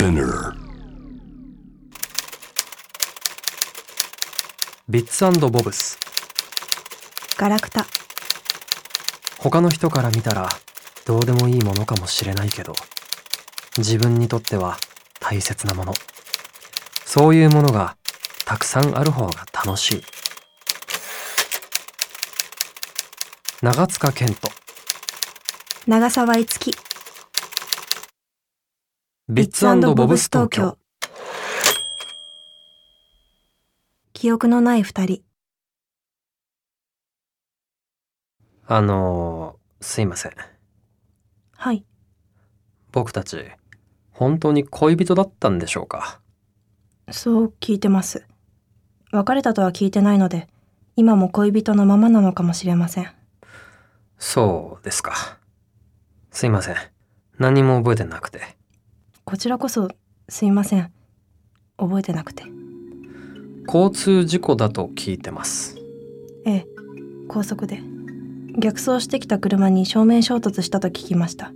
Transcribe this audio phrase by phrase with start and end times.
[0.00, 0.54] Spinner.
[4.88, 5.98] ビッツボブス
[7.36, 7.84] ガラクタ。
[9.40, 10.48] 他の人から見たら
[11.04, 12.72] どうでもいいものかもしれないけど
[13.76, 14.78] 自分にとっては
[15.20, 15.92] 大切なもの。
[17.04, 17.98] そういうものが
[18.46, 20.04] たくさんある方が楽しい。
[23.60, 24.48] 長塚健人。
[25.86, 26.74] 長沢いつき
[29.32, 30.76] ビッツボブス東京
[34.12, 35.22] 記憶のない二人。
[38.66, 40.32] あのーすいません。
[41.52, 41.84] はい。
[42.90, 43.44] 僕たち
[44.10, 46.20] 本当に恋人だったんでしょうか？
[47.12, 48.26] そう聞いてます。
[49.12, 50.48] 別れたとは聞いてないので
[50.96, 53.08] 今も恋人のままなのかもしれません。
[54.18, 55.38] そうですか。
[56.32, 56.74] すいません。
[57.38, 58.58] 何も覚えてなくて
[59.30, 59.86] こちらこそ
[60.28, 60.90] すいません。
[61.78, 62.42] 覚えてなくて。
[63.64, 65.76] 交通事故だと聞いてます。
[66.44, 66.66] ええ
[67.28, 67.80] 高速で。
[68.58, 71.52] 逆走してきた車に正面衝突したと聞きました。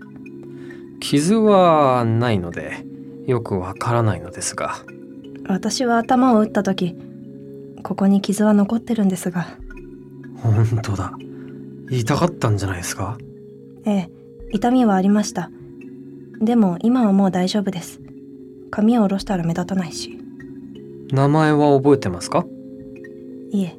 [1.01, 2.87] 傷はないので
[3.27, 4.77] よくわからないのですが。
[5.49, 6.97] 私は頭を打った時
[7.83, 9.49] ここに傷は残ってるんですが。
[10.37, 11.13] 本当だ。
[11.91, 13.19] 痛かったんじゃないですか？
[13.85, 14.11] ええ
[14.53, 15.51] 痛みはありました
[16.45, 18.01] でも今はもう大丈夫です。
[18.71, 20.19] 髪を下ろしたら目立たないし。
[21.11, 22.45] 名前は覚えてますか？
[23.51, 23.77] いえ。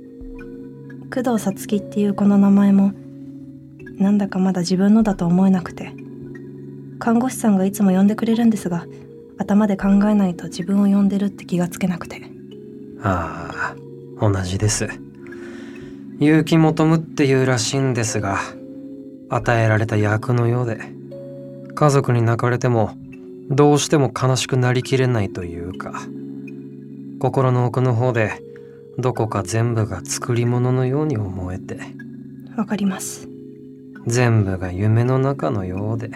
[1.13, 2.93] 工藤さつきっていうこの名前も
[3.97, 5.93] なんだかまだ自分のだと思えなくて。
[6.97, 8.85] 看護師さんがいつも呼んでくれるんですが
[9.37, 12.21] 頭で考えないと自分を呼んでるって気がつけなくて。
[13.03, 13.75] あ
[14.19, 14.87] あ同じです。
[16.19, 18.39] 結城求むっていうらしいんですが
[19.29, 20.79] 与えられた役のようで
[21.75, 22.91] 家族に泣かれても
[23.49, 26.01] どうしても悲しくなりきれないというか
[27.19, 28.41] 心の奥の方で
[28.97, 31.79] どこか全部が作り物のように思えて
[32.55, 33.27] わかります。
[34.07, 36.11] 全部が夢の中のようで。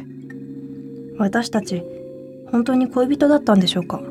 [1.18, 1.84] 私たち
[2.52, 4.02] 本当に恋人だったんでしょうか？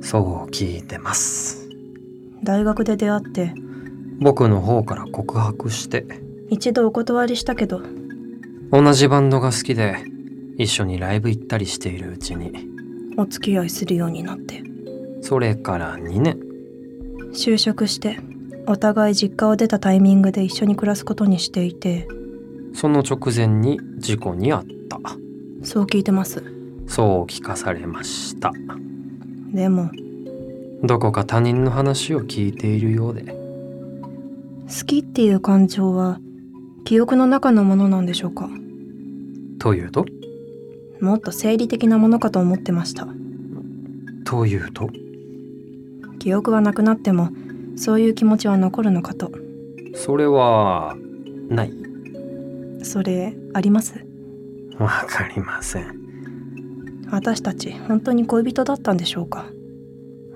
[0.00, 1.68] そう聞いてます。
[2.42, 3.54] 大学で出会って
[4.18, 6.04] 僕の方から告白して
[6.50, 7.80] 一度お断りしたけど。
[8.72, 10.04] 同じバンドが好きで
[10.58, 12.52] 一緒にライブ行ったりしているうちに。
[13.16, 14.62] お付き合いするようになって。
[15.20, 16.38] それから2年。
[17.32, 18.18] 就職して
[18.66, 22.06] お互い実家を出たタイミングで一緒に暮らすことにしていて。
[22.74, 24.98] その直前に事故に遭った。
[25.62, 26.42] そう聞いてます。
[26.86, 28.52] そう聞かされました。
[29.52, 29.90] でも
[30.82, 33.22] どこか他人の話を聞いているようで。
[33.22, 36.18] 好きっていう感情は
[36.84, 38.48] 記憶の中のものなんでしょうか？
[39.58, 40.04] というと？
[41.02, 43.08] もっと生理的なものかと思ってました。
[44.24, 44.88] というと？
[46.20, 47.30] 記憶はなくなっても
[47.74, 49.32] そういう気持ちは残るのかと。
[49.94, 50.96] それは
[51.48, 51.72] ない？
[52.84, 54.06] それあります？
[54.78, 56.00] わかりません。
[57.10, 59.46] 私たち本当に恋人だったんでしょうか？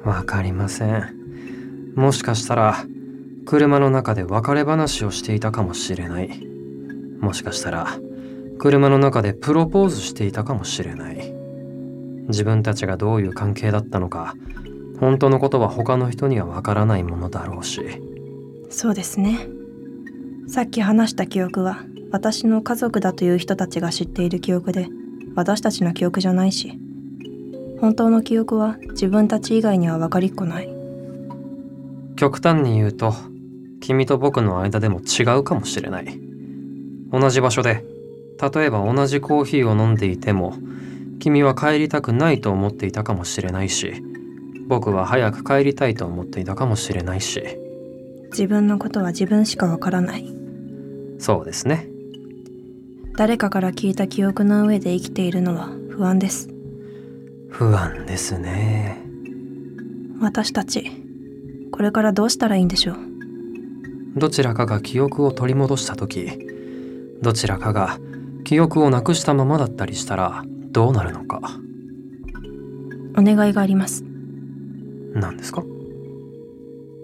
[0.05, 1.93] わかりません。
[1.94, 2.84] もしかしたら
[3.44, 6.47] 車の中で別れ話をしていたかもしれない。
[7.21, 7.87] もしかしたら
[8.59, 11.17] 車の中でプロポーズしていたかもしれない。
[12.28, 14.34] 自分たちがどういう関係だったのか
[14.99, 18.03] 本当のことは他の人にはわからないものだろうし。
[18.69, 19.47] そうですね。
[20.49, 24.88] さっき話した記憶は私の家族だという人たちが知っている記憶で
[25.34, 26.78] 私たちの記憶じゃないし。
[27.81, 30.69] 本当の記憶は自分たち以外には分かりっこない。
[32.17, 33.15] 極端に言うと
[33.81, 36.21] 君と僕の間でも違うかもしれない。
[37.12, 37.84] 同じ場所で
[38.41, 40.54] 例えば同じコーヒーを飲んでいても
[41.19, 44.02] 君は帰りたくないと思っていたかもしれないし
[44.69, 47.42] 僕は早く帰りたいと思っていたかもしれないし。
[48.32, 50.26] 自分のことは自分しかわからない。
[51.19, 51.88] そうですね。
[53.16, 56.50] 誰かから聞いた記憶の上で生きているのは不安です。
[57.49, 58.99] 不安ですね。
[60.20, 60.90] 私たち
[61.70, 62.96] これからどうしたらいいんでしょう？
[64.16, 66.32] どちらかが記憶を取り戻した時
[67.22, 67.99] どちらかが
[68.46, 71.40] 記憶をなくしたままだったりしたらどうなるのか。
[73.19, 74.04] お願いがあります。
[75.14, 75.64] 何ですか？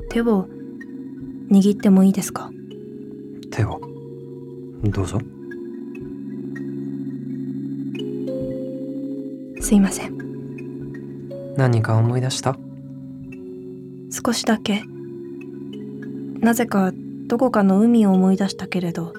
[0.09, 0.47] 手を
[1.51, 2.53] 握ってもいいですか？
[3.51, 3.81] 手を。
[4.85, 5.19] どうぞ。
[9.61, 10.17] すいません。
[11.57, 12.57] 何か思い出した？
[14.11, 14.85] 少しだけ。
[16.39, 16.93] なぜか
[17.27, 19.13] どこかの海を思い出したけれど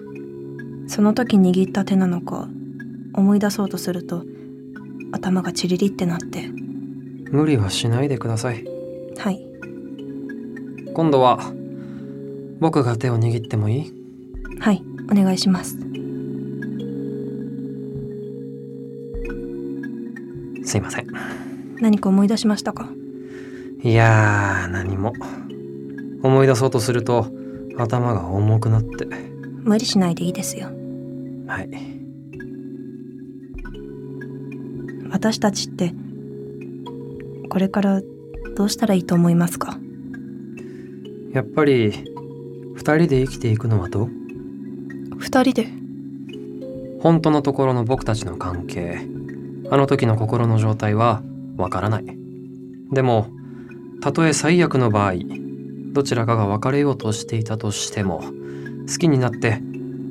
[0.88, 2.48] その時握った手なのか
[3.14, 4.24] 思い出そうとすると
[5.12, 6.50] 頭がチリリってなって。
[7.32, 8.64] 無理はしないでください。
[9.18, 9.46] はい。
[10.94, 11.40] 今度は
[12.60, 13.94] 僕が手を握ってもいい？
[14.60, 15.78] はいお願いします。
[20.66, 21.08] すいません。
[21.82, 22.90] 何か思い出しましたか？
[23.82, 25.14] いやー何も。
[26.22, 27.28] 思い出そうとすると
[27.78, 29.08] 頭が重くなって
[29.64, 30.68] 無理しないでいいですよ。
[31.48, 31.70] はい。
[35.12, 35.94] 私たちって
[37.50, 38.02] これから
[38.56, 39.78] どうしたらいいと思いますか？
[41.34, 41.92] やっぱり
[42.76, 44.10] 二人で生きていくのはどう？
[45.18, 45.68] 二人で？
[47.02, 49.00] 本当のところの僕たちの関係
[49.70, 51.22] あの時の心の状態は
[51.58, 52.06] わからない。
[52.92, 53.30] でも
[54.02, 55.14] たとえ最悪の場合
[55.94, 58.24] どちらかが別れようとしていたとしても
[58.88, 59.62] 好きになって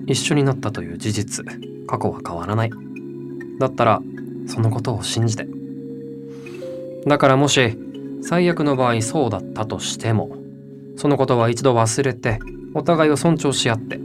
[0.07, 1.45] 一緒になったという事実
[1.87, 2.71] 過去は変わらない。
[3.59, 4.03] だったら
[4.47, 5.47] そのことを信じて。
[7.07, 7.79] だからもし
[8.23, 10.37] 最悪の場合そうだったとしても
[10.97, 12.39] そのことは一度忘れて
[12.75, 14.01] お互いを尊重し合って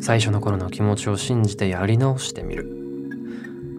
[0.00, 2.70] 最初の頃の気持ちを信じてやり直してみる。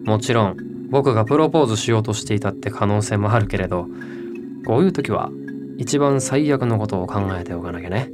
[0.04, 0.56] もちろん
[0.88, 3.88] 僕がプロポーズしようとしていたって可能性もあるけれど
[4.64, 5.30] こういう時は
[5.78, 8.10] 一番最悪のことを考えておかなきゃね。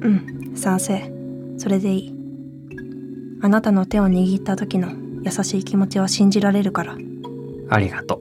[0.00, 0.33] うん。
[0.54, 1.12] 賛成。
[1.58, 2.14] それでいい。
[3.42, 4.92] あなたの手を握った時の
[5.22, 6.96] 優しい気持ちは信じられるから。
[7.70, 8.20] ありがと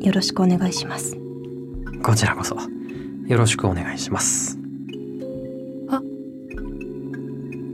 [0.00, 1.16] よろしくお願いします。
[1.16, 2.56] うこちらこそ。
[3.26, 4.58] よろしくお願いします。
[5.88, 6.00] あ。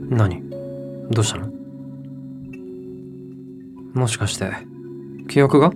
[0.09, 0.41] 何？
[1.11, 1.51] どうしたの？
[3.93, 4.51] もしかして
[5.27, 5.71] 記憶が？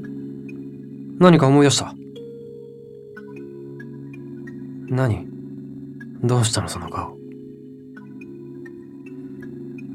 [1.20, 1.94] 何か思い出した？
[4.90, 5.28] 何？
[6.24, 7.18] どうしたのその顔？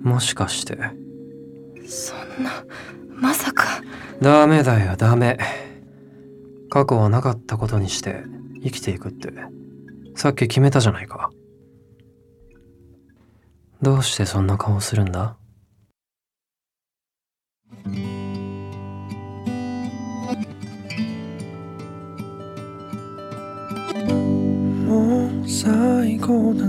[0.02, 0.76] もしかして。
[1.86, 2.64] そんな
[3.08, 3.82] まさか。
[4.20, 5.38] ダメだよダメ。
[6.70, 8.22] 過去はなかったことにして
[8.62, 9.32] 生きていくって。
[10.14, 11.30] さっき決めたじゃないか。
[13.80, 15.36] どうしてそんな顔するんだ？
[25.42, 26.68] もう最高だ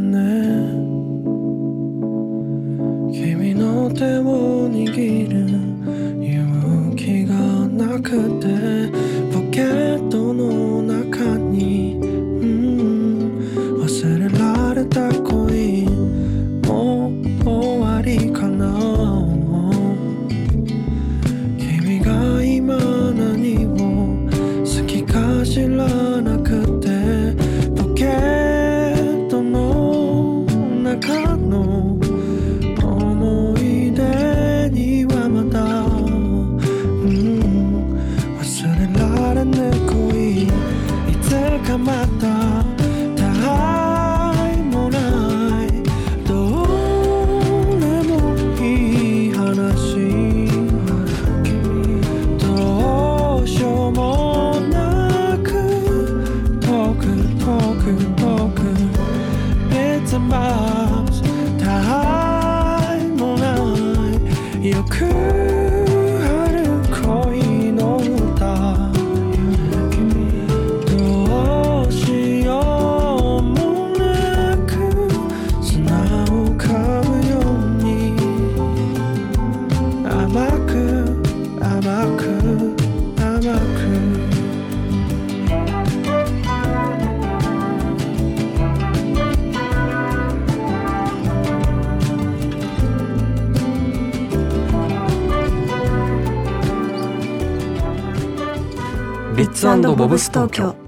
[99.64, 100.83] スボブス東京。